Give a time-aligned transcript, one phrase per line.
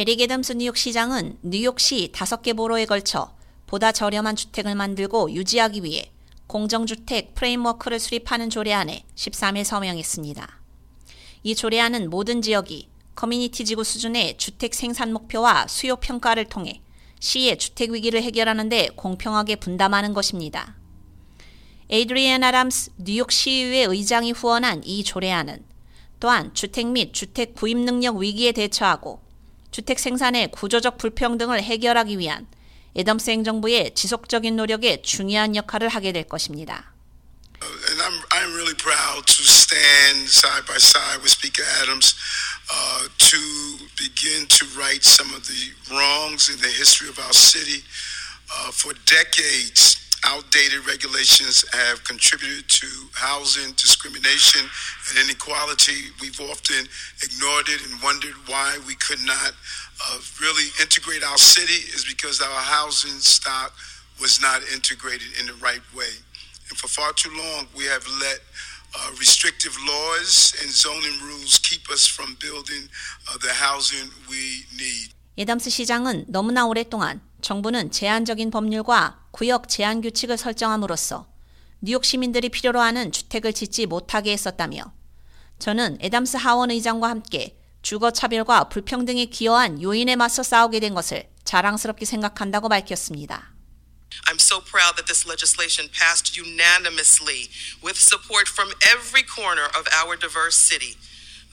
[0.00, 3.36] 에릭 애덤스 뉴욕 시장은 뉴욕시 다섯 개 borough에 걸쳐
[3.66, 6.10] 보다 저렴한 주택을 만들고 유지하기 위해
[6.46, 10.62] 공정주택 framework를 수립하는 조례안에 13일 서명했습니다.
[11.42, 16.80] 이 조례안은 모든 지역이 커뮤니티 지구 수준의 주택 생산 목표와 수요 평가를 통해
[17.20, 20.78] 시의 주택 위기를 해결하는 데 공평하게 분담하는 것입니다.
[21.90, 25.62] 에이드리안 애덤스 뉴욕 시의회 의장이 후원한 이 조례안은
[26.20, 29.28] 또한 주택 및 주택 구입 능력 위기에 대처하고
[29.70, 32.46] 주택 생산의 구조적 불평등을 해결하기 위한
[32.96, 36.92] 애덤스 행정부의 지속적인 노력에 중요한 역할을 하게 될 것입니다.
[37.62, 42.14] And I'm, I'm really proud to stand side by side with Speaker Adams
[42.72, 43.38] uh, to
[43.96, 47.84] begin to right some of the wrongs in the history of our city.
[48.50, 49.99] Uh, for decades,
[50.29, 54.61] outdated regulations have contributed to housing discrimination
[55.09, 56.09] and inequality.
[56.21, 56.87] We've often
[57.21, 62.41] ignored it and wondered why we could not uh, really integrate our city is because
[62.41, 63.73] our housing stock
[64.19, 66.13] was not integrated in the right way.
[66.69, 68.39] And for far too long, we have let
[68.97, 72.89] uh, restrictive laws and zoning rules keep us from building
[73.29, 75.11] uh, the housing we need.
[75.37, 81.28] 애덤스 시장은 너무나 오랫동안 정부는 제한적인 법률과 구역 제한 규칙을 설정함으로써
[81.80, 84.92] 뉴욕 시민들이 필요로 하는 주택을 짓지 못하게 했었다며
[85.58, 92.04] 저는 애담스 하원 의장과 함께 주거 차별과 불평등에 기여한 요인에 맞서 싸우게 된 것을 자랑스럽게
[92.04, 93.54] 생각한다고 밝혔습니다.
[94.26, 97.48] I'm so proud that this legislation passed unanimously
[97.82, 100.98] with support from every corner of our diverse city.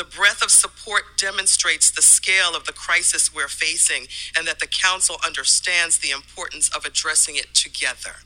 [0.00, 4.66] The breadth of support demonstrates the scale of the crisis we're facing and that the
[4.66, 8.24] Council understands the importance of addressing it together.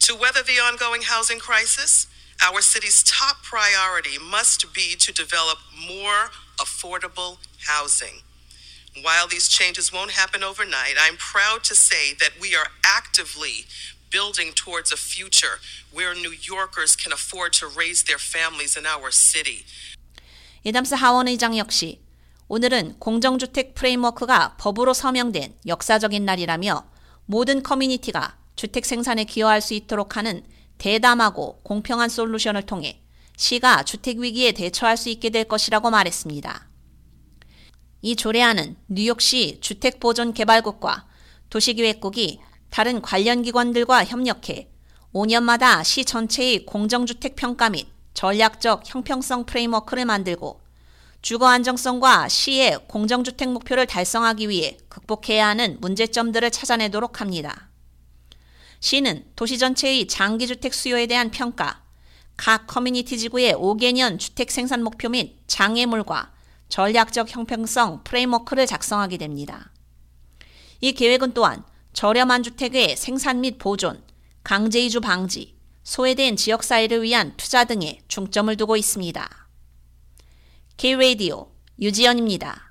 [0.00, 2.06] To weather the ongoing housing crisis,
[2.44, 8.20] our city's top priority must be to develop more affordable housing.
[9.00, 13.64] While these changes won't happen overnight, I'm proud to say that we are actively
[14.10, 19.10] building towards a future where New Yorkers can afford to raise their families in our
[19.10, 19.64] city.
[20.66, 22.02] 애담스 하원 의장 역시
[22.48, 26.84] 오늘은 공정주택 프레임워크가 법으로 서명된 역사적인 날이라며
[27.26, 30.42] 모든 커뮤니티가 주택 생산에 기여할 수 있도록 하는
[30.78, 33.02] 대담하고 공평한 솔루션을 통해
[33.36, 36.68] 시가 주택 위기에 대처할 수 있게 될 것이라고 말했습니다.
[38.02, 41.06] 이 조례안은 뉴욕시 주택보존개발국과
[41.50, 44.70] 도시기획국이 다른 관련 기관들과 협력해
[45.14, 47.86] 5년마다 시 전체의 공정주택 평가 및
[48.18, 50.60] 전략적 형평성 프레임워크를 만들고
[51.22, 57.68] 주거 안정성과 시의 공정주택 목표를 달성하기 위해 극복해야 하는 문제점들을 찾아내도록 합니다.
[58.80, 61.84] 시는 도시 전체의 장기주택 수요에 대한 평가,
[62.36, 66.32] 각 커뮤니티 지구의 5개년 주택 생산 목표 및 장애물과
[66.68, 69.70] 전략적 형평성 framework를 작성하게 됩니다.
[70.80, 71.62] 이 계획은 또한
[71.92, 74.02] 저렴한 주택의 생산 및 보존,
[74.42, 75.57] 강제 이주 방지,
[75.88, 79.48] 소외된 지역사회를 위한 투자 등에 중점을 두고 있습니다.
[80.76, 81.50] K-Radio
[81.80, 82.67] 유지연입니다.